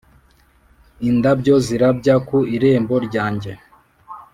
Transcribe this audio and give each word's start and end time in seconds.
indabyo 1.09 1.55
zirabya 1.65 2.15
ku 2.27 2.37
irembo 2.55 2.95
ryanjye, 3.07 3.51